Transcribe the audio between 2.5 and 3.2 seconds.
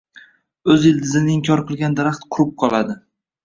qoladi.